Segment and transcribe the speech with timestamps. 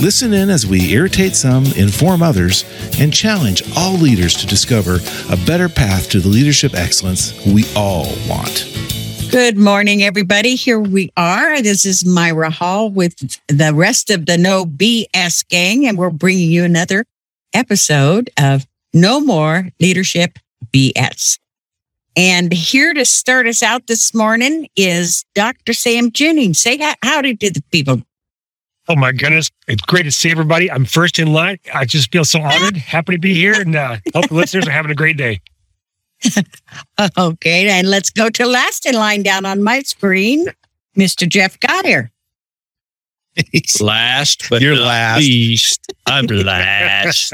[0.00, 2.64] Listen in as we irritate some, inform others,
[2.98, 8.06] and challenge all leaders to discover a better path to the leadership excellence we all
[8.26, 8.66] want.
[9.30, 10.54] Good morning, everybody.
[10.54, 11.60] Here we are.
[11.60, 13.14] This is Myra Hall with
[13.48, 17.04] the rest of the No BS gang, and we're bringing you another
[17.52, 20.38] episode of No More Leadership
[20.72, 21.38] BS.
[22.16, 25.74] And here to start us out this morning is Dr.
[25.74, 26.58] Sam Jennings.
[26.58, 28.00] Say howdy to the people.
[28.90, 29.52] Oh my goodness.
[29.68, 30.68] It's great to see everybody.
[30.68, 31.58] I'm first in line.
[31.72, 34.72] I just feel so honored, happy to be here, and uh, hope the listeners are
[34.72, 35.40] having a great day.
[37.16, 40.46] okay, and let's go to last in line down on my screen,
[40.98, 41.28] Mr.
[41.28, 42.10] Jeff Goddard.
[43.80, 45.20] last, but You're last.
[45.20, 45.92] least.
[46.06, 47.32] I'm last.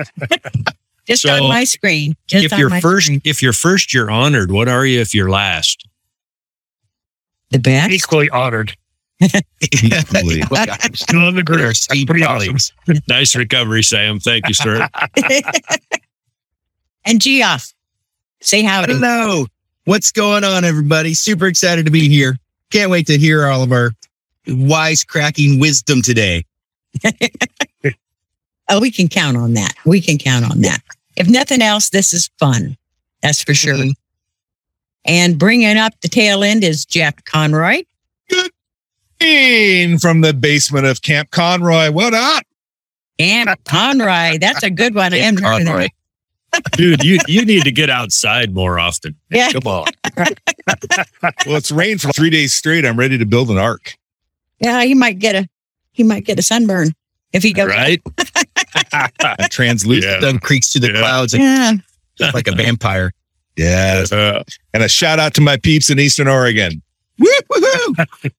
[1.06, 2.16] Just So, on my screen.
[2.26, 3.22] Just if you're first, screen.
[3.24, 4.50] if you're first, you're honored.
[4.50, 5.88] What are you if you're last?
[7.50, 7.92] the best.
[7.92, 8.76] Equally honored.
[9.20, 10.42] Equally.
[10.94, 11.60] Still in the group.
[11.60, 12.56] That's pretty awesome.
[13.08, 14.20] Nice recovery, Sam.
[14.20, 14.88] Thank you, sir.
[17.04, 17.72] and Geoff,
[18.40, 18.94] say howdy.
[18.94, 19.46] Hello.
[19.84, 21.14] What's going on, everybody?
[21.14, 22.36] Super excited to be here.
[22.70, 23.92] Can't wait to hear all of our
[24.46, 26.44] wisecracking wisdom today.
[28.68, 29.74] Oh, we can count on that.
[29.84, 30.80] We can count on that.
[31.14, 32.76] If nothing else, this is fun.
[33.22, 33.76] That's for sure.
[33.76, 33.94] Mhm.
[35.04, 37.84] And bringing up the tail end is Jeff Conroy.
[38.28, 38.48] In
[39.20, 41.90] from the basement of Camp Conroy.
[41.90, 42.42] What up?
[43.18, 45.12] Camp Conroy, that's a good one.
[45.14, 45.90] I haven't heard of that.
[46.72, 49.14] Dude, you, you need to get outside more often.
[49.30, 49.52] Yeah.
[49.52, 49.86] Come on.
[51.46, 52.84] Well, it's rained for three days straight.
[52.84, 53.94] I'm ready to build an ark.
[54.60, 55.48] Yeah, he might get a
[55.92, 56.92] he might get a sunburn
[57.32, 57.68] if he goes.
[57.68, 58.02] Right?
[59.50, 60.12] Translucent.
[60.12, 60.20] Yeah.
[60.20, 60.98] Sun creaks to the Yeah.
[61.00, 61.72] clouds and Yeah.
[62.18, 63.12] just like a vampire.
[63.56, 64.10] Yes.
[64.12, 64.42] Uh,
[64.74, 66.82] And a shout out to my peeps in Eastern Oregon.
[67.18, 68.30] Woo, woohoo.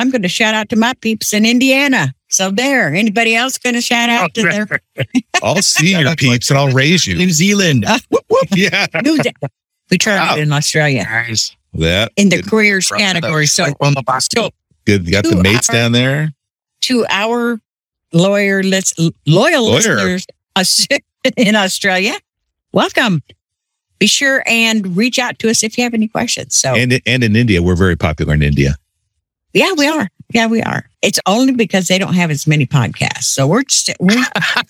[0.00, 2.14] I'm going to shout out to my peeps in Indiana.
[2.28, 2.94] So there.
[2.94, 4.66] Anybody else going to shout out to their
[5.42, 7.16] I'll see your peeps and I'll raise you.
[7.16, 7.84] New Zealand.
[7.84, 7.98] Uh,
[8.54, 8.86] Yeah.
[9.04, 9.32] New Ze-
[9.90, 11.54] We tried it in Australia Nice.
[11.74, 13.46] That in the careers category.
[13.46, 14.24] So on the bus.
[14.24, 14.50] still
[14.86, 15.06] good.
[15.06, 15.76] You got the mates hours.
[15.78, 16.32] down there.
[16.82, 17.60] to our
[18.12, 18.94] lawyer lis-
[19.26, 19.94] loyal Lawyer.
[19.96, 20.26] listeners
[21.36, 22.14] in Australia,
[22.72, 23.22] welcome.
[23.98, 26.56] Be sure and reach out to us if you have any questions.
[26.56, 28.76] So And and in India, we're very popular in India.
[29.52, 30.08] Yeah, we are.
[30.32, 30.84] Yeah, we are.
[31.02, 33.24] It's only because they don't have as many podcasts.
[33.24, 34.24] So we're just we're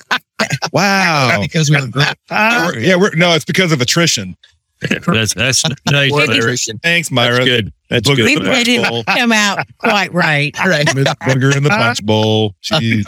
[0.73, 1.39] Wow.
[1.43, 2.15] Because we're great.
[2.31, 4.37] Ah, we're- yeah, we're no, it's because of attrition.
[5.07, 6.11] that's that's nice.
[6.11, 6.57] Maybe- Larry.
[6.83, 7.45] Thanks, That's Myra.
[7.45, 7.73] good.
[7.91, 8.25] That's Booger good.
[8.25, 10.59] we in the they punch didn't come out quite right.
[10.61, 10.87] All right.
[10.87, 12.55] Booger in the punch bowl.
[12.63, 13.05] Jeez.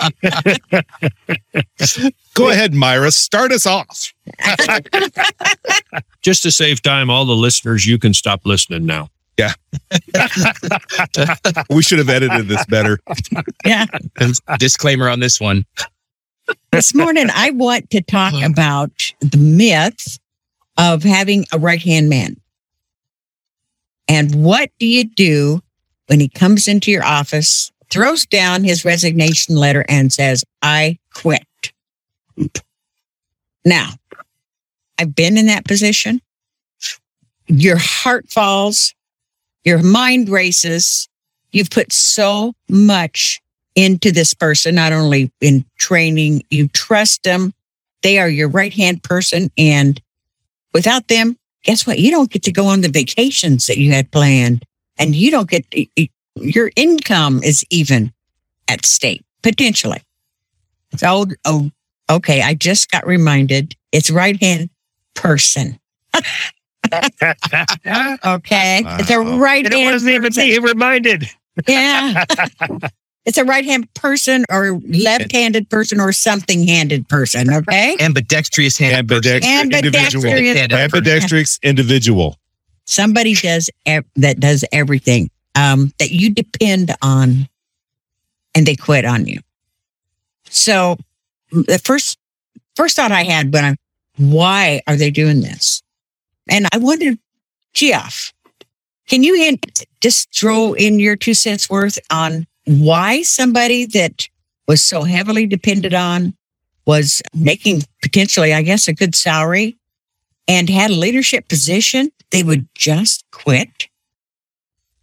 [2.35, 3.11] Go ahead, Myra.
[3.11, 4.13] Start us off.
[6.21, 9.09] Just to save time, all the listeners, you can stop listening now.
[11.71, 12.99] We should have edited this better.
[13.65, 13.87] Yeah.
[14.59, 15.65] Disclaimer on this one.
[16.71, 20.19] This morning I want to talk about the myth
[20.77, 22.37] of having a right hand man.
[24.09, 25.61] And what do you do
[26.07, 31.47] when he comes into your office, throws down his resignation letter, and says, I quit?
[33.65, 33.91] Now,
[34.99, 36.21] I've been in that position.
[37.47, 38.95] Your heart falls,
[39.65, 41.09] your mind races.
[41.53, 43.41] You've put so much
[43.75, 47.55] into this person, not only in training, you trust them.
[48.03, 49.51] They are your right hand person.
[49.57, 50.01] And
[50.75, 51.99] without them, guess what?
[51.99, 54.65] You don't get to go on the vacations that you had planned.
[54.99, 55.65] And you don't get
[56.37, 58.13] your income is even
[58.69, 60.03] at stake potentially.
[60.97, 61.71] So, oh,
[62.11, 62.43] okay.
[62.43, 64.71] I just got reminded it's right hand
[65.15, 65.79] person.
[68.25, 68.83] Okay.
[68.85, 71.25] It's a right And it hand wasn't even me reminded.
[71.67, 72.25] yeah.
[73.25, 77.53] it's a right hand person or left handed person or something handed person.
[77.53, 77.97] Okay.
[78.01, 78.95] Ambidextrous hand.
[78.97, 79.45] Ambidextrous
[79.75, 80.27] individual.
[80.27, 80.73] Ambidextrous.
[80.73, 82.37] Ambidextrous individual.
[82.85, 87.49] Somebody does ev- that does everything um, that you depend on
[88.55, 89.41] and they quit on you.
[90.49, 90.99] So
[91.51, 92.19] the first
[92.77, 93.77] first thought I had when I
[94.17, 95.83] why are they doing this?
[96.49, 97.19] And I wondered,
[97.75, 98.33] Geoff,
[99.09, 99.59] can you in,
[100.01, 104.29] just throw in your two cents worth on why somebody that
[104.69, 106.35] was so heavily depended on
[106.87, 109.77] was making potentially, I guess, a good salary
[110.49, 113.89] and had a leadership position, they would just quit.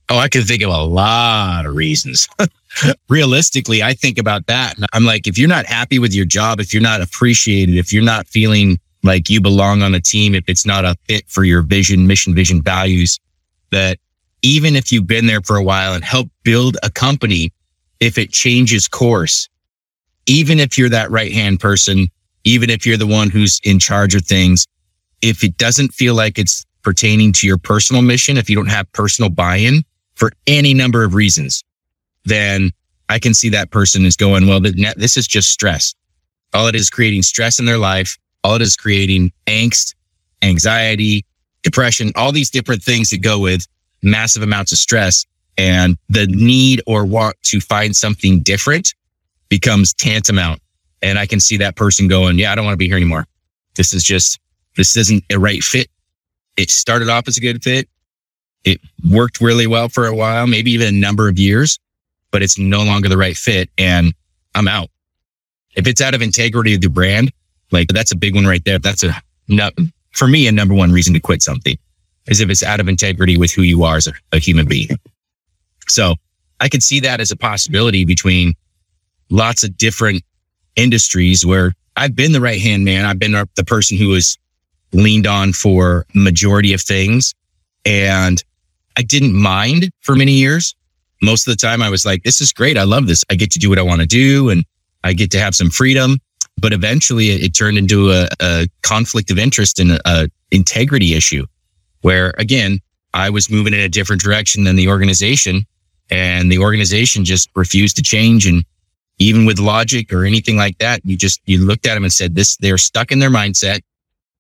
[0.09, 2.27] Oh, I can think of a lot of reasons.
[3.09, 4.75] Realistically, I think about that.
[4.77, 7.93] And I'm like, if you're not happy with your job, if you're not appreciated, if
[7.93, 11.43] you're not feeling like you belong on a team, if it's not a fit for
[11.43, 13.19] your vision, mission, vision, values,
[13.71, 13.97] that
[14.41, 17.51] even if you've been there for a while and helped build a company,
[17.99, 19.49] if it changes course,
[20.25, 22.07] even if you're that right hand person,
[22.43, 24.65] even if you're the one who's in charge of things,
[25.21, 28.91] if it doesn't feel like it's pertaining to your personal mission, if you don't have
[28.93, 29.83] personal buy in
[30.15, 31.63] for any number of reasons,
[32.25, 32.71] then
[33.09, 35.93] I can see that person is going, well, this is just stress.
[36.53, 38.17] All it is creating stress in their life.
[38.43, 39.95] All it is creating angst,
[40.41, 41.25] anxiety,
[41.63, 43.67] depression, all these different things that go with
[44.01, 45.25] massive amounts of stress.
[45.57, 48.95] And the need or want to find something different
[49.49, 50.61] becomes tantamount.
[51.01, 53.25] And I can see that person going, yeah, I don't want to be here anymore.
[53.75, 54.39] This is just,
[54.77, 55.89] this isn't a right fit.
[56.55, 57.89] It started off as a good fit.
[58.63, 61.79] It worked really well for a while, maybe even a number of years,
[62.31, 63.69] but it's no longer the right fit.
[63.77, 64.13] And
[64.55, 64.89] I'm out.
[65.75, 67.31] If it's out of integrity of the brand,
[67.71, 68.79] like that's a big one right there.
[68.79, 69.13] That's a,
[69.47, 69.69] no,
[70.11, 71.77] for me, a number one reason to quit something
[72.27, 74.89] is if it's out of integrity with who you are as a, a human being.
[75.87, 76.15] So
[76.59, 78.53] I could see that as a possibility between
[79.29, 80.23] lots of different
[80.75, 83.05] industries where I've been the right hand man.
[83.05, 84.37] I've been the person who was
[84.93, 87.33] leaned on for majority of things.
[87.85, 88.43] And
[88.97, 90.75] I didn't mind for many years.
[91.21, 92.77] Most of the time I was like, this is great.
[92.77, 93.23] I love this.
[93.29, 94.63] I get to do what I want to do and
[95.03, 96.17] I get to have some freedom.
[96.59, 101.45] But eventually it, it turned into a, a, conflict of interest and a, integrity issue
[102.01, 102.79] where again,
[103.13, 105.65] I was moving in a different direction than the organization
[106.09, 108.45] and the organization just refused to change.
[108.45, 108.63] And
[109.19, 112.35] even with logic or anything like that, you just, you looked at them and said,
[112.35, 113.81] this, they're stuck in their mindset.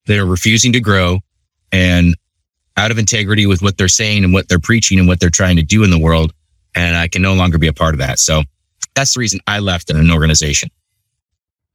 [0.05, 1.19] They're refusing to grow
[1.71, 2.15] and
[2.77, 5.57] out of integrity with what they're saying and what they're preaching and what they're trying
[5.57, 6.33] to do in the world.
[6.75, 8.19] And I can no longer be a part of that.
[8.19, 8.43] So
[8.95, 10.69] that's the reason I left an organization.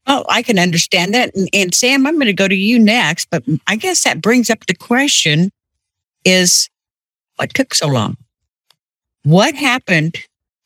[0.06, 1.34] Oh, I can understand that.
[1.34, 4.50] And, and Sam, I'm going to go to you next, but I guess that brings
[4.50, 5.50] up the question
[6.24, 6.68] is
[7.36, 8.16] what took so long?
[9.22, 10.16] What happened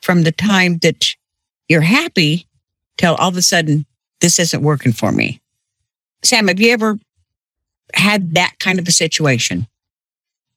[0.02, 1.14] from the time that
[1.68, 2.46] you're happy
[2.96, 3.86] till all of a sudden
[4.20, 5.40] this isn't working for me?
[6.24, 6.98] Sam, have you ever
[7.94, 9.66] had that kind of a situation?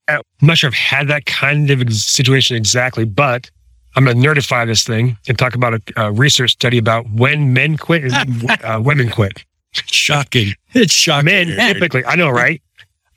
[0.08, 3.52] Uh, I'm not sure I've had that kind of situation exactly, but
[3.96, 7.54] I'm going to nerdify this thing and talk about a, a research study about when
[7.54, 9.44] men quit and uh, women quit.
[9.72, 10.54] Shocking.
[10.74, 11.26] It's shocking.
[11.26, 12.62] Men typically, I know, right?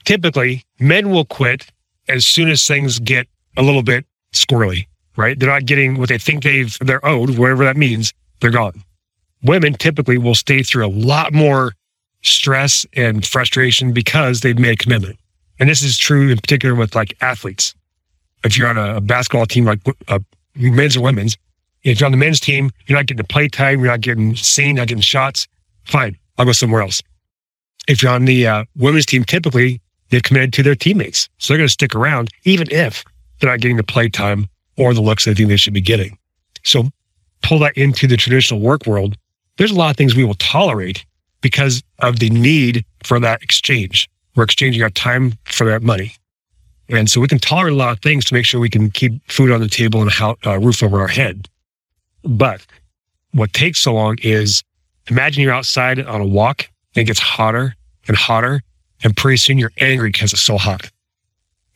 [0.04, 1.66] Typically, men will quit
[2.08, 3.26] as soon as things get
[3.56, 4.86] a little bit squirrely,
[5.16, 5.38] right?
[5.38, 8.82] They're not getting what they think they've, they're owed, whatever that means, they're gone.
[9.42, 11.72] Women typically will stay through a lot more
[12.22, 15.18] stress and frustration because they've made a commitment.
[15.60, 17.74] And this is true in particular with like athletes.
[18.44, 20.18] If you're on a, basketball team, like uh,
[20.54, 21.36] men's or women's,
[21.82, 24.34] if you're on the men's team, you're not getting the play time, you're not getting
[24.36, 25.46] seen, not getting shots,
[25.84, 27.02] fine, I'll go somewhere else.
[27.86, 31.28] If you're on the uh, women's team, typically they've committed to their teammates.
[31.38, 33.04] So they're going to stick around, even if
[33.38, 36.16] they're not getting the play time or the looks they think they should be getting.
[36.64, 36.88] So
[37.42, 39.16] pull that into the traditional work world.
[39.58, 41.04] There's a lot of things we will tolerate
[41.42, 44.08] because of the need for that exchange.
[44.34, 46.14] We're exchanging our time for that money.
[46.88, 49.12] And so we can tolerate a lot of things to make sure we can keep
[49.30, 51.48] food on the table and a uh, roof over our head.
[52.24, 52.64] But
[53.32, 54.62] what takes so long is
[55.08, 57.74] imagine you're outside on a walk and it gets hotter
[58.06, 58.62] and hotter
[59.02, 60.90] and pretty soon you're angry because it's so hot.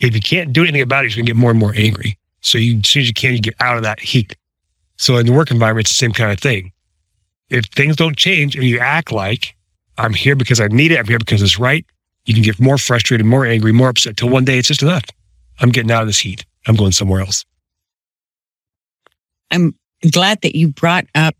[0.01, 2.19] If you can't do anything about it, you're going to get more and more angry.
[2.41, 4.37] So you, as soon as you can, you get out of that heat.
[4.97, 6.73] So in the work environment, it's the same kind of thing.
[7.51, 9.57] If things don't change and you act like
[9.97, 11.85] I'm here because I need it, I'm here because it's right,
[12.29, 15.05] you can get more frustrated, more angry, more upset till one day it's just enough.
[15.61, 16.45] I'm getting out of this heat.
[16.67, 17.47] I'm going somewhere else.
[19.51, 19.75] I'm
[20.13, 21.35] glad that you brought up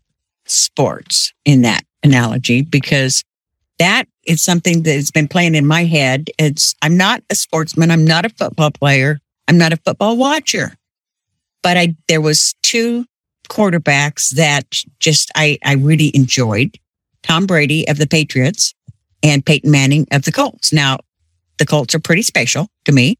[0.45, 3.23] sports in that analogy because
[3.77, 6.31] that is something that has been playing in my head.
[6.39, 7.91] It's, I'm not a sportsman.
[7.91, 9.19] I'm not a football player.
[9.47, 10.75] I'm not a football watcher,
[11.61, 13.05] but I, there was two
[13.47, 14.65] quarterbacks that
[14.99, 16.79] just, I, I really enjoyed
[17.21, 18.73] Tom Brady of the Patriots
[19.23, 20.71] and Peyton Manning of the Colts.
[20.73, 20.99] Now,
[21.57, 23.17] the Colts are pretty special to me.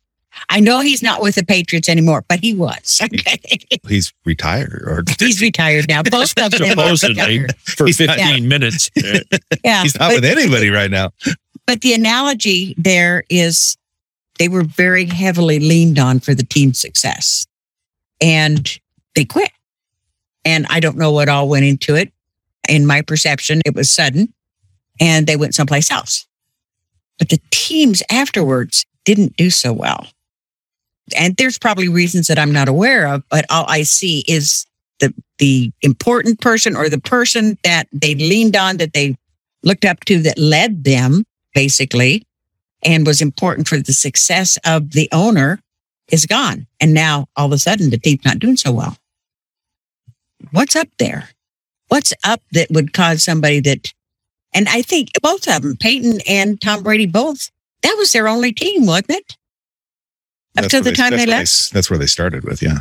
[0.49, 2.99] I know he's not with the Patriots anymore, but he was.
[3.01, 3.39] Okay.
[3.87, 6.03] He's retired or he's retired now.
[6.03, 8.91] Both of them supposedly for he's 15 not, minutes.
[9.63, 9.81] yeah.
[9.81, 11.11] He's not but, with anybody right now.
[11.65, 13.75] But the analogy there is
[14.37, 17.45] they were very heavily leaned on for the team success
[18.21, 18.79] and
[19.15, 19.51] they quit.
[20.45, 22.13] And I don't know what all went into it.
[22.67, 24.33] In my perception, it was sudden.
[24.99, 26.27] And they went someplace else.
[27.17, 30.07] But the teams afterwards didn't do so well.
[31.17, 34.65] And there's probably reasons that I'm not aware of, but all I see is
[34.99, 39.15] the the important person or the person that they leaned on that they
[39.63, 42.25] looked up to that led them basically
[42.83, 45.59] and was important for the success of the owner
[46.11, 46.67] is gone.
[46.79, 48.97] And now all of a sudden the team's not doing so well.
[50.51, 51.29] What's up there?
[51.87, 53.93] What's up that would cause somebody that,
[54.53, 57.49] and I think both of them, Peyton and Tom Brady, both,
[57.83, 59.37] that was their only team, wasn't it?
[60.57, 61.71] Up That's where the time they left.
[61.71, 62.79] That's where they started with, yeah.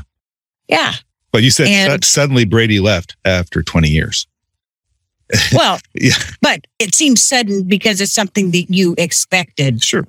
[0.68, 0.94] Yeah.
[1.32, 4.26] But you said And- suddenly Brady left after 20 years.
[5.52, 6.14] Well, Yeah.
[6.40, 9.84] but it seems sudden because it's something that you expected.
[9.84, 10.06] Sure.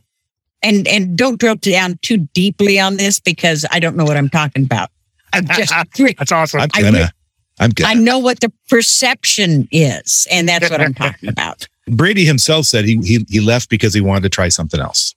[0.63, 4.29] And and don't drill down too deeply on this because I don't know what I'm
[4.29, 4.89] talking about.
[5.33, 6.61] I'm just That's awesome.
[6.73, 7.11] I'm gonna.
[7.59, 7.85] I'm good.
[7.85, 11.67] I know what the perception is, and that's what I'm talking about.
[11.87, 15.15] Brady himself said he, he he left because he wanted to try something else.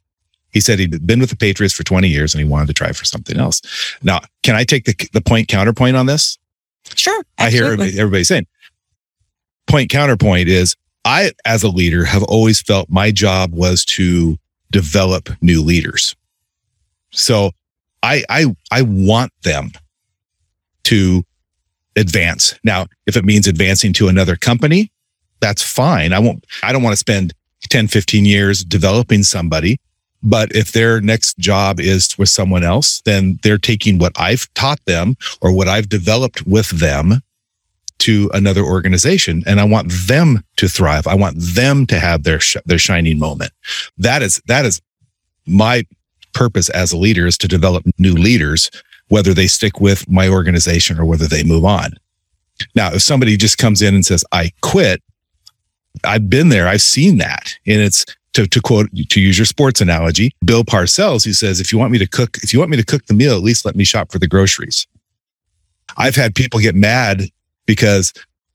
[0.50, 2.92] He said he'd been with the Patriots for 20 years and he wanted to try
[2.92, 3.62] for something else.
[4.02, 6.38] Now, can I take the the point counterpoint on this?
[6.94, 7.22] Sure.
[7.38, 8.46] I hear everybody, everybody saying.
[9.66, 14.36] Point counterpoint is I, as a leader, have always felt my job was to
[14.70, 16.16] develop new leaders.
[17.10, 17.52] So
[18.02, 19.72] I I I want them
[20.84, 21.24] to
[21.96, 22.58] advance.
[22.64, 24.90] Now, if it means advancing to another company,
[25.40, 26.12] that's fine.
[26.12, 27.34] I won't I don't want to spend
[27.68, 29.78] 10, 15 years developing somebody.
[30.22, 34.84] But if their next job is with someone else, then they're taking what I've taught
[34.84, 37.22] them or what I've developed with them
[37.98, 39.42] to another organization.
[39.46, 41.06] And I want them to thrive.
[41.06, 43.52] I want them to have their, sh- their shining moment.
[43.98, 44.80] That is, that is
[45.46, 45.84] my
[46.32, 48.70] purpose as a leader is to develop new leaders,
[49.12, 51.92] whether they stick with my organization or whether they move on.
[52.74, 55.02] Now, if somebody just comes in and says, I quit,
[56.02, 56.66] I've been there.
[56.66, 57.54] I've seen that.
[57.66, 61.74] And it's to, to quote, to use your sports analogy, Bill Parcells, who says, if
[61.74, 63.66] you want me to cook, if you want me to cook the meal, at least
[63.66, 64.86] let me shop for the groceries.
[65.98, 67.24] I've had people get mad
[67.66, 68.14] because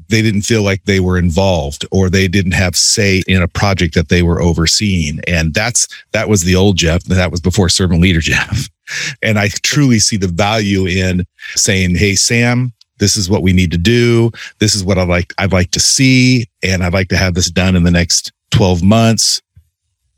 [0.09, 3.93] they didn't feel like they were involved or they didn't have say in a project
[3.95, 5.19] that they were overseeing.
[5.27, 7.03] And that's, that was the old Jeff.
[7.05, 8.69] That was before servant leader Jeff.
[9.21, 13.69] And I truly see the value in saying, Hey, Sam, this is what we need
[13.71, 14.31] to do.
[14.59, 16.45] This is what I like, I'd like to see.
[16.63, 19.41] And I'd like to have this done in the next 12 months.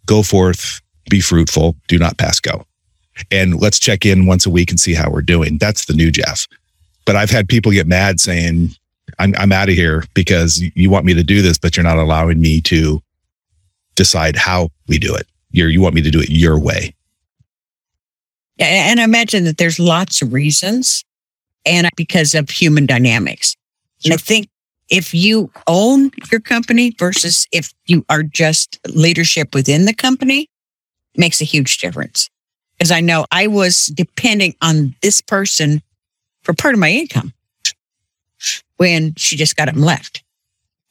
[0.05, 2.63] Go forth, be fruitful, do not pass go.
[3.31, 5.57] And let's check in once a week and see how we're doing.
[5.57, 6.47] That's the new Jeff.
[7.05, 8.69] But I've had people get mad saying,
[9.19, 11.97] I'm, I'm out of here because you want me to do this, but you're not
[11.97, 13.01] allowing me to
[13.95, 15.27] decide how we do it.
[15.51, 16.93] You're, you want me to do it your way.
[18.57, 21.03] Yeah, And I imagine that there's lots of reasons
[21.65, 23.55] and because of human dynamics.
[24.03, 24.49] And I think
[24.89, 30.49] if you own your company versus if you are just leadership within the company
[31.15, 32.29] makes a huge difference.
[32.77, 35.81] Because I know I was depending on this person
[36.43, 37.33] for part of my income
[38.79, 40.23] when she just got up and left.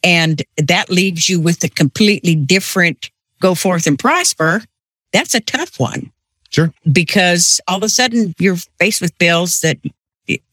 [0.04, 4.62] And that leaves you with a completely different go forth and prosper.
[5.12, 6.12] That's a tough one
[6.50, 6.72] Sure.
[6.90, 9.78] because all of a sudden you're faced with bills that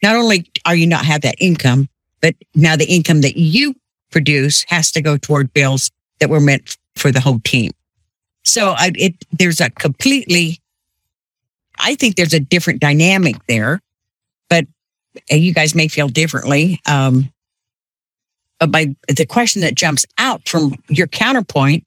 [0.02, 1.90] not only are you not have that income,
[2.22, 3.76] but now the income that you
[4.12, 7.72] produce has to go toward bills that were meant for the whole team.
[8.44, 10.60] So I, it, there's a completely,
[11.80, 13.82] I think there's a different dynamic there,
[15.30, 16.80] you guys may feel differently.
[16.86, 17.32] Um,
[18.60, 21.86] but by the question that jumps out from your counterpoint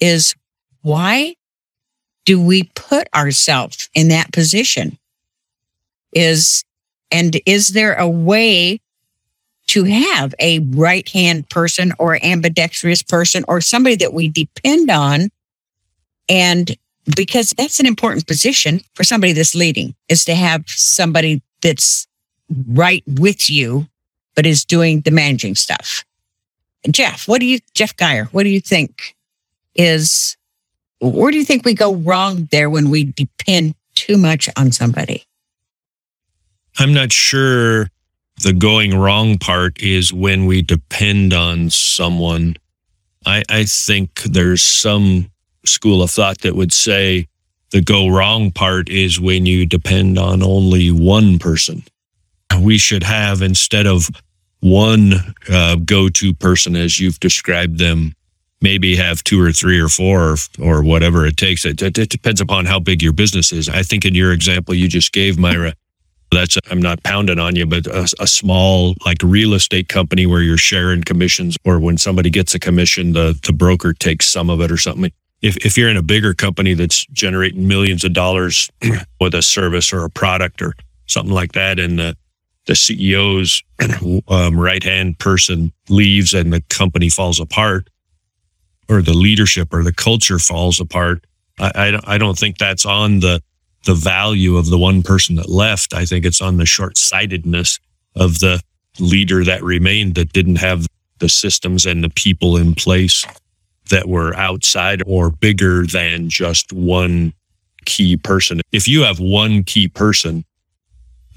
[0.00, 0.34] is
[0.82, 1.34] why
[2.24, 4.98] do we put ourselves in that position?
[6.12, 6.64] Is
[7.10, 8.80] and is there a way
[9.68, 15.28] to have a right hand person or ambidextrous person or somebody that we depend on?
[16.28, 16.76] And
[17.16, 22.07] because that's an important position for somebody that's leading is to have somebody that's
[22.68, 23.86] right with you,
[24.34, 26.04] but is doing the managing stuff.
[26.90, 29.16] Jeff, what do you, Jeff Geyer, what do you think
[29.74, 30.36] is,
[31.00, 35.24] where do you think we go wrong there when we depend too much on somebody?
[36.78, 37.90] I'm not sure
[38.42, 42.56] the going wrong part is when we depend on someone.
[43.26, 45.30] I, I think there's some
[45.66, 47.26] school of thought that would say
[47.70, 51.82] the go wrong part is when you depend on only one person.
[52.60, 54.08] We should have, instead of
[54.60, 55.12] one
[55.50, 58.12] uh, go to person as you've described them,
[58.60, 61.64] maybe have two or three or four or, or whatever it takes.
[61.64, 63.68] It, it, it depends upon how big your business is.
[63.68, 65.74] I think in your example you just gave, Myra,
[66.32, 70.42] That's, I'm not pounding on you, but a, a small like real estate company where
[70.42, 74.60] you're sharing commissions or when somebody gets a commission, the, the broker takes some of
[74.60, 75.12] it or something.
[75.40, 78.68] If, if you're in a bigger company that's generating millions of dollars
[79.20, 80.74] with a service or a product or
[81.06, 82.16] something like that, and the,
[82.68, 83.62] the CEO's
[84.28, 87.88] um, right hand person leaves and the company falls apart,
[88.88, 91.26] or the leadership or the culture falls apart,
[91.58, 93.42] I, I, don't, I don't think that's on the
[93.84, 95.94] the value of the one person that left.
[95.94, 97.78] I think it's on the short sightedness
[98.16, 98.60] of the
[98.98, 100.86] leader that remained that didn't have
[101.20, 103.24] the systems and the people in place
[103.88, 107.32] that were outside or bigger than just one
[107.86, 108.60] key person.
[108.72, 110.44] If you have one key person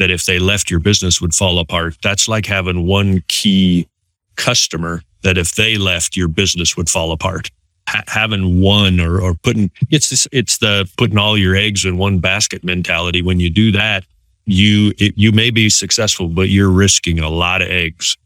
[0.01, 3.87] that if they left your business would fall apart, that's like having one key
[4.35, 7.51] customer that if they left your business would fall apart
[7.87, 11.97] ha- having one or, or putting it's this, it's the putting all your eggs in
[11.97, 13.21] one basket mentality.
[13.21, 14.05] When you do that,
[14.45, 18.17] you it, you may be successful, but you're risking a lot of eggs.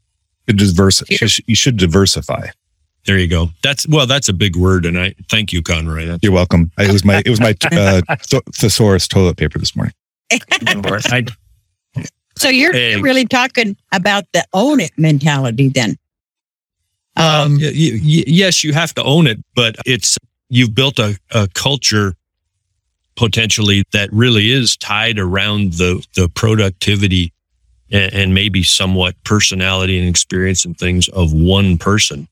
[0.48, 1.04] Diverse,
[1.48, 2.48] you should diversify.
[3.06, 3.50] There you go.
[3.64, 6.06] That's well, that's a big word, and I thank you, Conroy.
[6.06, 6.72] That's, You're welcome.
[6.78, 8.02] It was my it was my uh,
[8.54, 9.94] thesaurus toilet paper this morning.
[10.32, 11.26] I,
[12.38, 15.98] So you're really talking about the own it mentality then.
[17.18, 20.18] Um, y- y- y- yes, you have to own it, but it's
[20.50, 22.14] you've built a, a culture
[23.16, 27.32] potentially that really is tied around the the productivity
[27.90, 32.28] and, and maybe somewhat personality and experience and things of one person.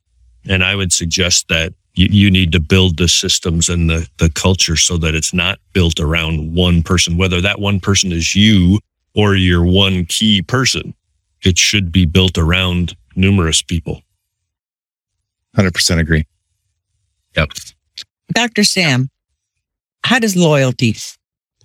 [0.50, 4.30] And I would suggest that you, you need to build the systems and the the
[4.30, 8.80] culture so that it's not built around one person, whether that one person is you
[9.16, 10.94] or your one key person.
[11.44, 14.02] It should be built around numerous people.
[15.56, 16.26] Hundred percent agree.
[17.36, 17.50] Yep.
[18.34, 18.64] Dr.
[18.64, 19.10] Sam,
[20.04, 20.96] how does loyalty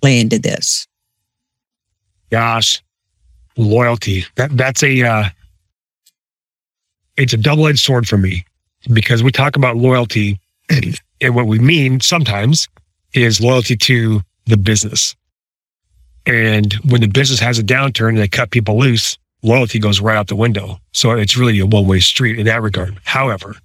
[0.01, 0.87] play into this?
[2.29, 2.81] gosh,
[3.57, 4.25] loyalty.
[4.35, 5.29] That that's a uh,
[7.17, 8.45] it's a double edged sword for me
[8.93, 12.67] because we talk about loyalty, and what we mean sometimes
[13.13, 15.15] is loyalty to the business.
[16.29, 20.15] And when the business has a downturn and they cut people loose, loyalty goes right
[20.15, 20.79] out the window.
[20.91, 22.99] So it's really a one way street in that regard.
[23.03, 23.55] However,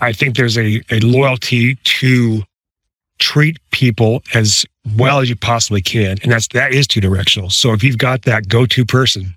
[0.00, 2.42] I think there's a, a loyalty to
[3.20, 4.66] treat people as
[4.98, 6.18] well as you possibly can.
[6.22, 7.48] And that's that is two directional.
[7.48, 9.34] So if you've got that go-to person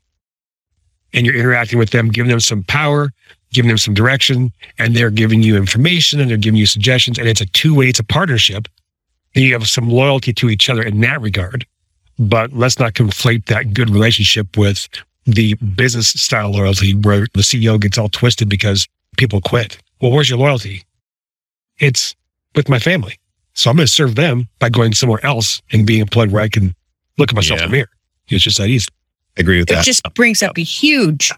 [1.14, 3.14] and you're interacting with them, giving them some power,
[3.54, 7.30] giving them some direction, and they're giving you information and they're giving you suggestions, and
[7.30, 8.68] it's a two-way, it's a partnership,
[9.36, 11.66] then you have some loyalty to each other in that regard.
[12.20, 14.88] But let's not conflate that good relationship with
[15.26, 19.78] the business style loyalty where the CEO gets all twisted because people quit.
[20.02, 20.84] Well, where's your loyalty?
[21.80, 22.16] It's
[22.56, 23.18] with my family.
[23.54, 26.48] So I'm going to serve them by going somewhere else and being employed where I
[26.50, 26.74] can
[27.18, 27.66] look at myself Yeah.
[27.66, 27.90] in the mirror.
[28.30, 28.88] It's just that easy.
[29.38, 29.82] Agree with It that.
[29.82, 31.32] It just brings up a huge,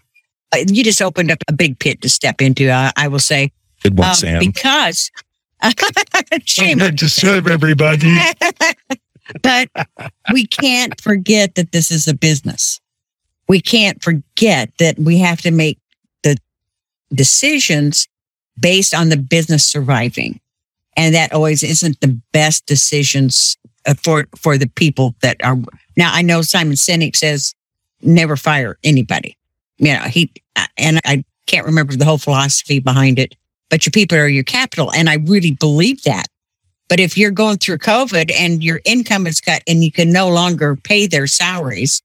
[0.53, 3.51] uh, you just opened up a big pit to step into, uh, I will say.
[3.83, 4.39] Good one, Um, Sam.
[4.39, 5.11] Because,
[6.45, 6.79] shame.
[6.95, 8.17] to serve everybody.
[9.41, 9.69] but
[10.33, 12.79] we can't forget that this is a business.
[13.47, 15.79] We can't forget that we have to make
[16.23, 16.37] the
[17.13, 18.07] decisions
[18.59, 20.39] based on the business surviving.
[20.95, 25.57] And that always isn't the best decisions uh, for, for the people that are.
[25.95, 27.53] Now, I know Simon Sinek says
[28.01, 29.37] never fire anybody.
[29.77, 33.35] You know, he, uh, and I can't remember the whole philosophy behind it,
[33.69, 34.91] but your people are your capital.
[34.91, 36.27] And I really believe that.
[36.89, 40.27] But if you're going through COVID and your income is cut and you can no
[40.27, 42.01] longer pay their salaries,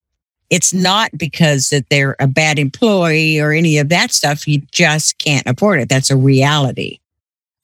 [0.51, 4.47] it's not because that they're a bad employee or any of that stuff.
[4.47, 5.88] You just can't afford it.
[5.88, 7.01] That's a reality.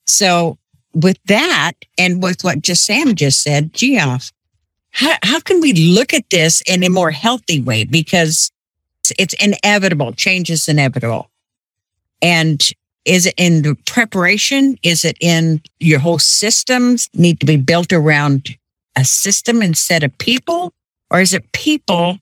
[0.05, 0.57] So
[0.93, 4.31] with that and with what just Sam just said, Geoff,
[4.89, 7.85] how, how can we look at this in a more healthy way?
[7.85, 8.51] Because
[9.17, 10.11] it's inevitable.
[10.13, 11.29] Change is inevitable.
[12.21, 12.61] And
[13.05, 14.77] is it in the preparation?
[14.83, 18.49] Is it in your whole systems need to be built around
[18.95, 20.73] a system instead of people?
[21.09, 22.19] Or is it people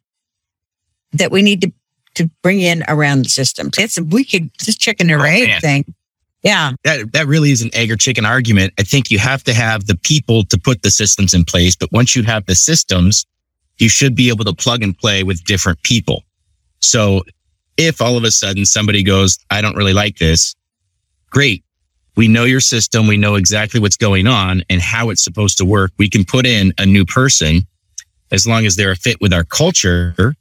[1.14, 1.72] that we need to,
[2.16, 3.78] to bring in around the systems?
[3.78, 5.62] It's we could just chicken or Oh, egg man.
[5.62, 5.96] thing.
[6.44, 6.72] Yeah.
[6.86, 8.74] that that really is an egg or chicken argument.
[8.80, 11.92] I think you have to have the people to put the systems in place, but
[11.92, 13.26] once you have the systems,
[13.78, 16.24] you should be able to plug and play with different people.
[16.80, 17.24] So
[17.76, 20.56] if all of a sudden somebody goes, I don't really like this,
[21.30, 21.64] great.
[22.16, 23.08] We know your system.
[23.08, 25.92] We know exactly what's going on and how it's supposed to work.
[25.98, 27.62] We can put in a new person
[28.32, 30.36] as long as they're a fit with our culture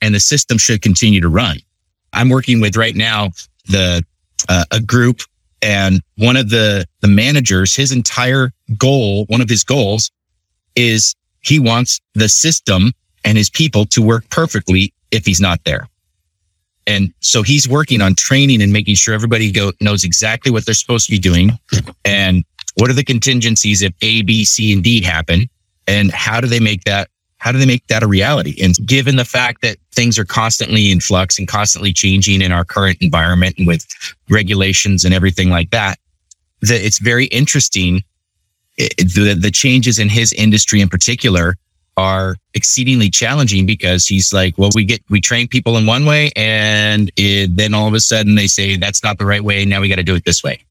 [0.00, 1.58] and the system should continue to run.
[2.12, 3.30] I'm working with right now
[3.66, 4.02] the
[4.48, 5.20] uh, a group
[5.60, 10.12] and one of the the managers his entire goal one of his goals
[10.76, 12.92] is he wants the system
[13.24, 15.87] and his people to work perfectly if he's not there.
[16.88, 20.74] And so he's working on training and making sure everybody go, knows exactly what they're
[20.74, 21.50] supposed to be doing
[22.04, 22.44] and
[22.76, 25.48] what are the contingencies if A, B, C, and D happen,
[25.86, 28.60] and how do they make that how do they make that a reality?
[28.60, 32.64] And given the fact that things are constantly in flux and constantly changing in our
[32.64, 33.86] current environment and with
[34.28, 36.00] regulations and everything like that,
[36.62, 38.02] that it's very interesting.
[38.78, 41.54] Eh, the, the changes in his industry in particular
[41.98, 46.30] are exceedingly challenging because he's like, well, we get, we train people in one way
[46.36, 49.66] and it, then all of a sudden they say that's not the right way.
[49.66, 50.64] Now we got to do it this way.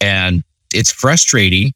[0.00, 1.72] And it's frustrating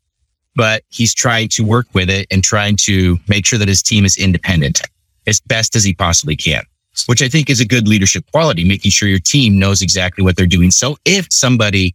[0.58, 4.04] but he's trying to work with it and trying to make sure that his team
[4.04, 4.82] is independent
[5.28, 6.64] as best as he possibly can,
[7.06, 10.36] which I think is a good leadership quality, making sure your team knows exactly what
[10.36, 10.72] they're doing.
[10.72, 11.94] So if somebody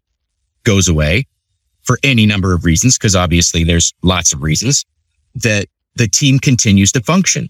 [0.64, 1.28] goes away
[1.82, 4.86] for any number of reasons, because obviously there's lots of reasons
[5.36, 7.50] that the team continues to function.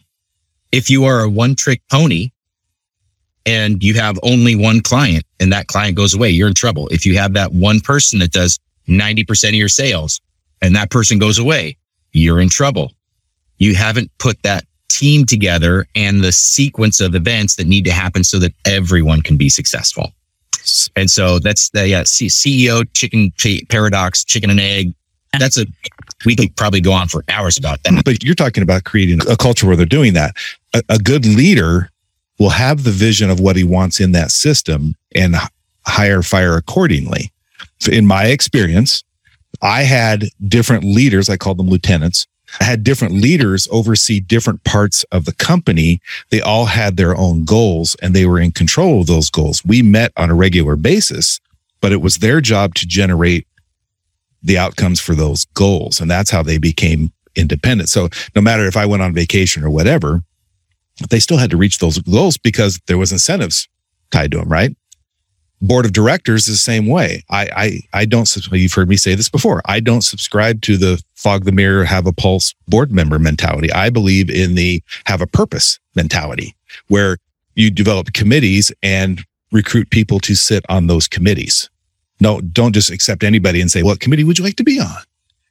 [0.71, 2.32] If you are a one trick pony
[3.45, 6.88] and you have only one client and that client goes away, you're in trouble.
[6.89, 10.21] If you have that one person that does 90% of your sales
[10.62, 11.77] and that person goes away,
[12.12, 12.91] you're in trouble.
[13.58, 18.23] You haven't put that team together and the sequence of events that need to happen
[18.23, 20.12] so that everyone can be successful.
[20.95, 23.34] And so that's the yeah, CEO chicken
[23.69, 24.93] paradox, chicken and egg.
[25.39, 25.65] That's a,
[26.26, 28.04] we could probably go on for hours about that.
[28.06, 30.36] But you're talking about creating a culture where they're doing that.
[30.74, 31.89] A, a good leader
[32.39, 35.36] will have the vision of what he wants in that system and
[35.86, 37.32] hire fire accordingly.
[37.91, 39.04] In my experience,
[39.62, 41.30] I had different leaders.
[41.30, 42.28] I called them lieutenants.
[42.60, 46.02] I had different leaders oversee different parts of the company.
[46.30, 49.63] They all had their own goals and they were in control of those goals.
[49.65, 51.39] We met on a regular basis,
[51.82, 53.48] but it was their job to generate
[54.43, 55.99] the outcomes for those goals.
[55.99, 57.89] And that's how they became independent.
[57.89, 60.21] So no matter if I went on vacation or whatever,
[61.10, 63.67] they still had to reach those goals because there was incentives
[64.12, 64.75] tied to them, right?
[65.63, 67.23] board of directors is the same way.
[67.29, 69.62] I, I, I don't, you've heard me say this before.
[69.65, 73.71] I don't subscribe to the fog the mirror, have a pulse board member mentality.
[73.71, 76.56] I believe in the have a purpose mentality
[76.89, 77.17] where
[77.56, 81.69] you develop committees and recruit people to sit on those committees.
[82.19, 85.02] No, don't just accept anybody and say, what committee would you like to be on?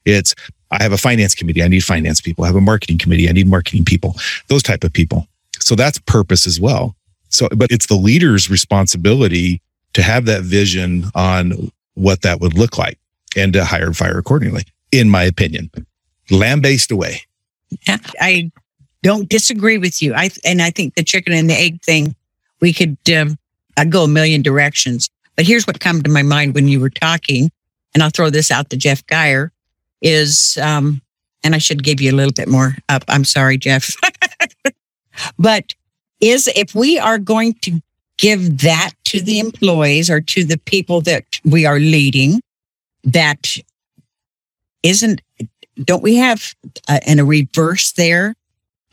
[0.04, 0.34] It's,
[0.70, 1.62] I have a finance committee.
[1.62, 2.44] I need finance people.
[2.44, 3.28] I have a marketing committee.
[3.28, 4.16] I need marketing people,
[4.48, 5.26] those type of people.
[5.60, 6.96] So that's purpose as well.
[7.28, 9.60] So, but it's the leader's responsibility
[9.94, 12.98] to have that vision on what that would look like
[13.36, 15.70] and to hire and fire accordingly, in my opinion.
[16.30, 17.22] Land based away.
[17.88, 18.50] I
[19.02, 20.14] don't disagree with you.
[20.14, 22.14] I and I think the chicken and the egg thing,
[22.60, 23.38] we could um,
[23.88, 25.10] go a million directions.
[25.36, 27.50] But here's what came to my mind when you were talking,
[27.94, 29.52] and I'll throw this out to Jeff Geyer,
[30.00, 31.00] is um,
[31.44, 33.04] and I should give you a little bit more up.
[33.08, 33.94] I'm sorry, Jeff.
[35.38, 35.74] but
[36.20, 37.80] is if we are going to
[38.18, 42.40] give that to the employees or to the people that we are leading
[43.04, 43.56] that
[44.82, 45.20] isn't
[45.82, 46.54] don't we have
[46.88, 48.34] uh, in a reverse there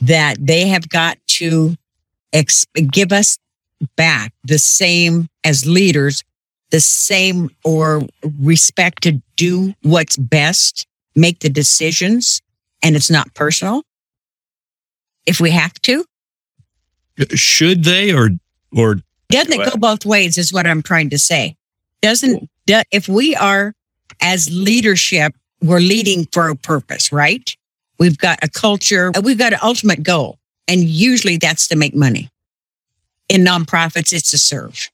[0.02, 1.76] that they have got to
[2.34, 3.38] ex- give us
[3.96, 6.24] back the same as leaders
[6.72, 8.04] the same or
[8.40, 12.42] respect to do what's best make the decisions
[12.84, 13.84] and it's not personal
[15.26, 16.06] if we have to
[17.34, 18.30] should they or
[18.76, 18.98] or
[19.30, 21.56] doesn't it go both ways, is what I'm trying to say.
[22.02, 22.50] Doesn't,
[22.92, 23.74] if we are
[24.22, 27.56] as leadership, we're leading for a purpose, right?
[28.00, 30.40] We've got a culture, we've got an ultimate goal.
[30.68, 32.30] And usually that's to make money.
[33.30, 34.90] In nonprofits, it's to serve.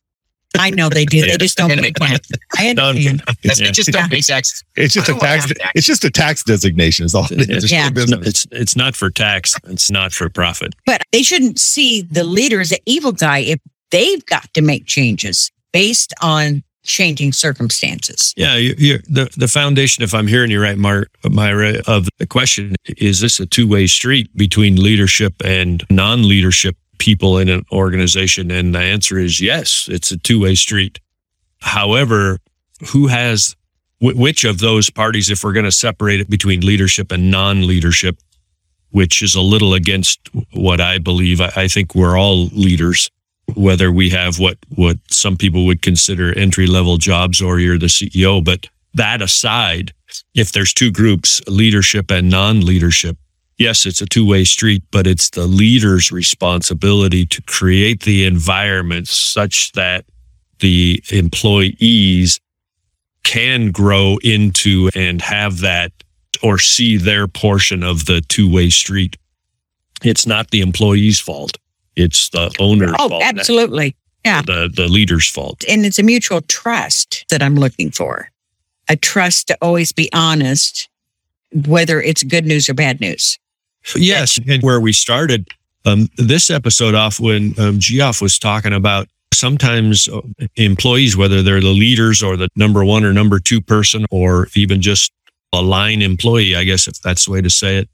[0.58, 1.21] I know they do.
[1.26, 2.30] They just don't make tax.
[2.58, 3.24] I understand.
[3.43, 4.63] They just don't pay tax.
[4.76, 5.52] It's just a tax.
[5.74, 7.06] It's just a tax designation.
[7.06, 7.71] Is all it is.
[7.71, 7.89] Yeah.
[7.93, 9.56] It's it's not for tax.
[9.65, 10.74] It's not for profit.
[10.86, 13.60] But they shouldn't see the leader as an evil guy if
[13.91, 18.34] they've got to make changes based on changing circumstances.
[18.38, 20.04] Yeah, you, you, the the foundation.
[20.04, 23.88] If I'm hearing you right, Mark, Myra, of the question is this a two way
[23.88, 28.52] street between leadership and non leadership people in an organization?
[28.52, 31.00] And the answer is yes, it's a two way street.
[31.60, 32.39] However,
[32.91, 33.56] who has
[34.02, 38.17] which of those parties, if we're going to separate it between leadership and non leadership,
[38.91, 40.19] which is a little against
[40.54, 41.41] what I believe.
[41.41, 43.10] I, I think we're all leaders
[43.54, 47.86] whether we have what what some people would consider entry level jobs or you're the
[47.86, 48.44] CEO.
[48.44, 49.94] But that aside,
[50.34, 53.18] if there's two groups, leadership and non leadership,
[53.58, 59.08] yes, it's a two way street, but it's the leader's responsibility to create the environment
[59.08, 60.06] such that
[60.60, 62.40] the employees
[63.24, 65.92] can grow into and have that
[66.42, 69.18] or see their portion of the two way street.
[70.04, 71.58] it's not the employee's fault.
[71.96, 73.24] It's the owner's Oh, fault.
[73.24, 73.96] absolutely.
[74.24, 74.42] Yeah.
[74.42, 75.64] The, the leader's fault.
[75.70, 78.30] And it's a mutual trust that I'm looking for.
[78.90, 80.90] A trust to always be honest,
[81.68, 83.38] whether it's good news or bad news.
[83.96, 84.40] Yes.
[84.48, 85.48] And where we started
[85.86, 90.22] um, this episode off when um, Geoff was talking about sometimes uh,
[90.56, 94.82] employees, whether they're the leaders or the number one or number two person, or even
[94.82, 95.12] just
[95.54, 97.90] a line employee, I guess, if that's the way to say it.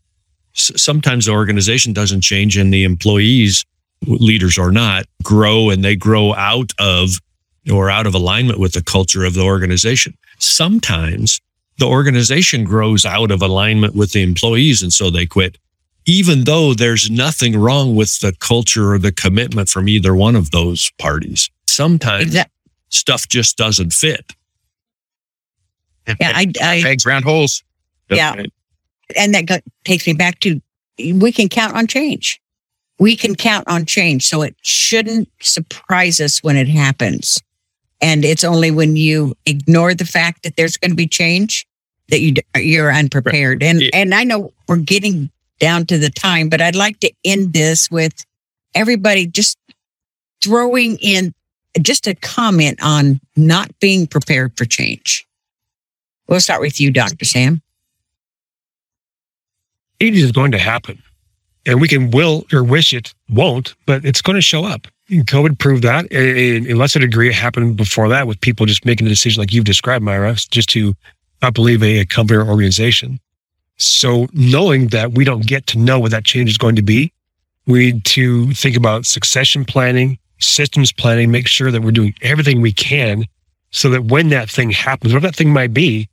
[0.55, 3.65] S- sometimes the organization doesn't change and the employees,
[4.05, 7.19] leaders or not, grow and they grow out of
[7.71, 10.17] or out of alignment with the culture of the organization.
[10.39, 11.39] Sometimes
[11.77, 15.57] the organization grows out of alignment with the employees and so they quit
[16.05, 20.51] even though there's nothing wrong with the culture or the commitment from either one of
[20.51, 21.49] those parties.
[21.67, 22.47] Sometimes Exa-
[22.89, 24.33] stuff just doesn't fit.
[26.07, 27.63] Yeah, I, I Pegs, round holes.
[28.09, 28.43] Yeah.
[29.15, 30.59] and that takes me back to
[30.97, 32.41] we can count on change.
[33.01, 34.27] We can count on change.
[34.27, 37.41] So it shouldn't surprise us when it happens.
[37.99, 41.65] And it's only when you ignore the fact that there's going to be change
[42.09, 43.63] that you you're unprepared.
[43.63, 43.89] And Yeah.
[43.95, 47.89] and I know we're getting down to the time, but I'd like to end this
[47.89, 48.23] with
[48.75, 49.57] everybody just
[50.43, 51.33] throwing in
[51.81, 55.25] just a comment on not being prepared for change.
[56.27, 57.25] We'll start with you, Dr.
[57.25, 57.63] Sam.
[59.99, 61.01] Change is going to happen.
[61.65, 64.87] And we can will or wish it won't, but it's going to show up.
[65.09, 66.11] And COVID proved that.
[66.11, 69.53] In in lesser degree, it happened before that with people just making a decision like
[69.53, 70.93] you've described, Myra, just to
[71.41, 73.19] not believe a, a company or organization.
[73.77, 77.11] So knowing that we don't get to know what that change is going to be,
[77.67, 82.61] we need to think about succession planning, systems planning, make sure that we're doing everything
[82.61, 83.25] we can
[83.71, 86.07] so that when that thing happens, whatever that thing might be,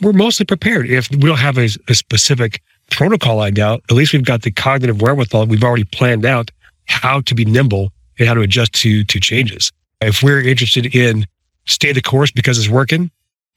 [0.00, 0.90] we're mostly prepared.
[0.90, 2.60] If we don't have a, a specific
[2.92, 5.46] protocol lined out, at least we've got the cognitive wherewithal.
[5.46, 6.50] We've already planned out
[6.86, 9.72] how to be nimble and how to adjust to to changes.
[10.00, 11.26] If we're interested in
[11.66, 13.10] stay the course because it's working,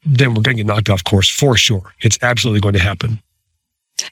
[0.05, 1.93] then we're going to get knocked off course for sure.
[2.01, 3.19] It's absolutely going to happen.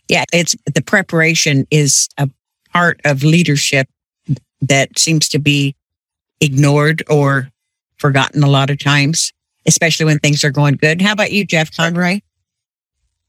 [0.08, 2.30] Yeah, it's the preparation is a
[2.72, 3.88] part of leadership
[4.62, 5.76] that seems to be
[6.40, 7.50] ignored or
[7.98, 9.32] forgotten a lot of times,
[9.66, 11.02] especially when things are going good.
[11.02, 12.22] How about you, Jeff Conroy?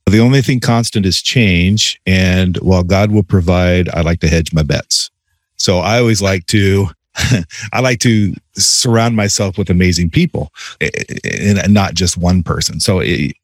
[0.06, 2.00] The only thing constant is change.
[2.06, 5.10] And while God will provide, I like to hedge my bets.
[5.56, 6.88] So I always like to,
[7.72, 10.90] I like to surround myself with amazing people eh,
[11.24, 12.80] and not just one person.
[12.80, 13.34] So it,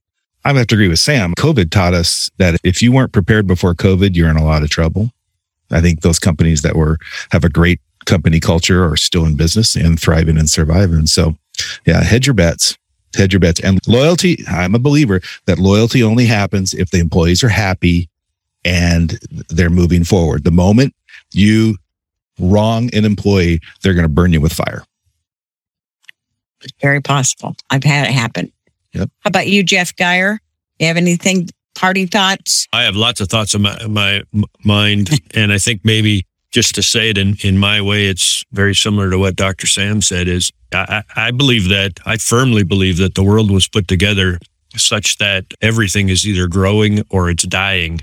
[0.44, 1.35] I have to agree with Sam.
[1.35, 4.70] COVID taught us that if you weren't prepared before COVID, you're in a lot of
[4.70, 5.11] trouble.
[5.70, 6.99] I think those companies that were
[7.31, 11.07] have a great company culture are still in business and thriving and surviving.
[11.07, 11.37] So
[11.87, 12.77] yeah, hedge your bets
[13.14, 17.42] hedge your bets and loyalty i'm a believer that loyalty only happens if the employees
[17.42, 18.09] are happy
[18.64, 19.18] and
[19.49, 20.94] they're moving forward the moment
[21.33, 21.77] you
[22.38, 24.85] wrong an employee they're going to burn you with fire
[26.81, 27.57] Very possible.
[27.70, 28.53] I've had it happen.
[28.92, 29.11] Yep.
[29.20, 30.40] How about you, Jeff Geyer?
[30.79, 32.66] You have anything, party thoughts?
[32.73, 34.23] I have lots of thoughts in my, my
[34.64, 35.11] mind.
[35.35, 39.11] and I think maybe just to say it in, in my way, it's very similar
[39.11, 39.67] to what Dr.
[39.67, 43.89] Sam said is I, I believe that I firmly believe that the world was put
[43.89, 44.39] together
[44.77, 48.01] such that everything is either growing or it's dying.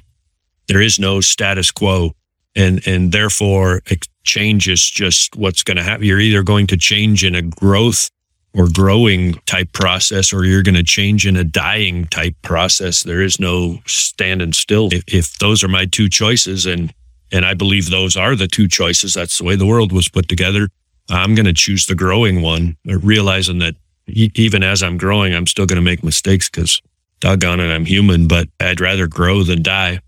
[0.67, 2.11] There is no status quo.
[2.55, 3.81] And, and therefore
[4.23, 6.05] change is just what's going to happen.
[6.05, 8.09] You're either going to change in a growth
[8.53, 13.03] or growing type process, or you're going to change in a dying type process.
[13.03, 14.89] There is no standing still.
[14.91, 16.91] If, if those are my two choices, and
[17.31, 20.27] and I believe those are the two choices, that's the way the world was put
[20.27, 20.69] together.
[21.09, 23.75] I'm going to choose the growing one, uh, realizing that
[24.07, 26.81] e- even as I'm growing, I'm still going to make mistakes because
[27.21, 28.27] doggone it, I'm human.
[28.27, 30.01] But I'd rather grow than die.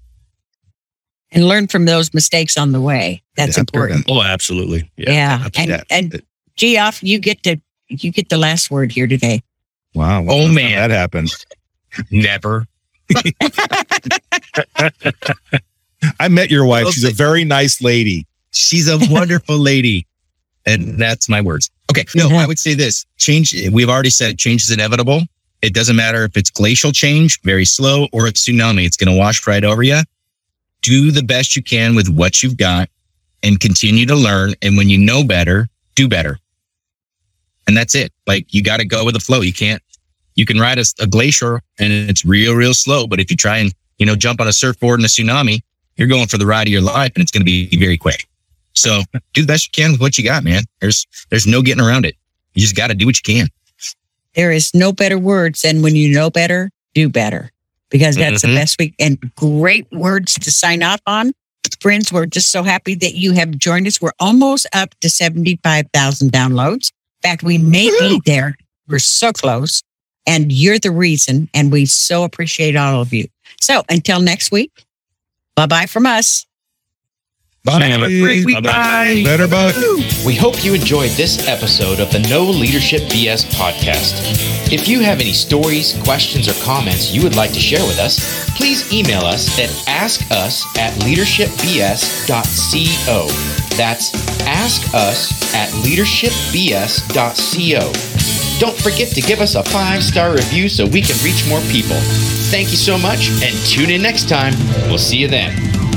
[1.32, 3.22] And learn from those mistakes on the way.
[3.38, 4.06] That's Yeah, important.
[4.10, 4.90] Oh, absolutely.
[4.98, 5.48] Yeah.
[5.58, 5.84] And, Yeah.
[5.90, 6.22] and
[6.56, 9.42] Geoff, you get to, you get the last word here today.
[9.94, 10.76] wow Oh, man.
[10.76, 11.32] that happened
[12.12, 12.68] Never.
[16.20, 20.08] i met your wife she's a very nice lady She's a wonderful lady.
[20.66, 21.72] And that's my words.
[21.92, 22.06] Okay.
[22.16, 23.56] No, I would say this change.
[23.72, 25.22] We've already said change is inevitable.
[25.62, 28.86] It doesn't matter if it's glacial change, very slow, or a tsunami.
[28.86, 30.02] It's going to wash right over you.
[30.82, 32.90] Do the best you can with what you've got
[33.44, 34.54] and continue to learn.
[34.62, 36.38] And when you know better, do better.
[37.68, 38.14] And that's it.
[38.26, 39.42] Like you got to go with the flow.
[39.42, 39.82] You can't,
[40.36, 43.08] you can ride a, a glacier and it's real, real slow.
[43.08, 45.62] But if you try and, you know, jump on a surfboard in a tsunami,
[46.00, 48.28] you're going for the ride of your life and it's going to be very quick.
[48.74, 49.02] So
[49.34, 50.64] do the best you can with what you got, man.
[50.80, 52.16] There's there's no getting around it.
[52.54, 53.48] You just got to do what you can.
[54.36, 57.52] There is no better words than when you know better, do better.
[57.90, 58.48] Because that's Mhm.
[58.48, 61.34] the best we and great words to sign off on.
[61.82, 64.00] Friends, we're just so happy that you have joined us.
[64.00, 66.92] We're almost up to 75,000 downloads.
[67.24, 68.56] In fact, we may be there.
[68.88, 69.82] We're so close.
[70.28, 71.50] And you're the reason.
[71.54, 73.28] And we so appreciate all of you.
[73.60, 74.72] So until next week,
[75.60, 76.46] bye bye from us.
[77.66, 77.84] Bye.
[77.84, 78.64] Have a great week.
[78.64, 79.24] Bye.
[79.26, 79.76] Better buck.
[80.26, 84.14] We hope you enjoyed this episode of the No Leadership BS podcast.
[84.72, 88.48] If you have any stories, questions, or comments you would like to share with us,
[88.56, 93.28] please email us at askus at leadershipbs.co.
[93.76, 94.12] That's
[94.46, 98.29] askus at leadershipbs.co.
[98.60, 101.96] Don't forget to give us a five star review so we can reach more people.
[102.52, 104.54] Thank you so much and tune in next time.
[104.90, 105.89] We'll see you then.